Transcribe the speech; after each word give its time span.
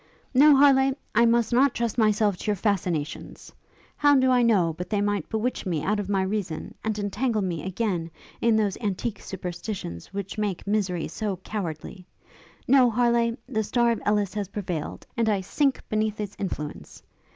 'No, 0.33 0.55
Harleigh; 0.55 0.95
I 1.13 1.27
must 1.27 1.53
not 1.53 1.75
trust 1.75 1.95
myself 1.99 2.35
to 2.37 2.47
your 2.47 2.55
fascinations! 2.55 3.51
How 3.97 4.15
do 4.15 4.31
I 4.31 4.41
know 4.41 4.73
but 4.75 4.89
they 4.89 4.99
might 4.99 5.29
bewitch 5.29 5.63
me 5.67 5.83
out 5.83 5.99
of 5.99 6.09
my 6.09 6.23
reason, 6.23 6.73
and 6.83 6.97
entangle 6.97 7.43
me, 7.43 7.63
again, 7.63 8.09
in 8.41 8.55
those 8.55 8.79
antique 8.81 9.21
superstitions 9.21 10.07
which 10.11 10.39
make 10.39 10.65
misery 10.65 11.07
so 11.07 11.35
cowardly? 11.43 12.07
No, 12.67 12.89
Harleigh! 12.89 13.37
the 13.47 13.61
star 13.61 13.91
of 13.91 14.01
Ellis 14.03 14.33
has 14.33 14.47
prevailed, 14.47 15.05
and 15.15 15.29
I 15.29 15.41
sink 15.41 15.87
beneath 15.87 16.19
its 16.19 16.35
influence. 16.39 17.03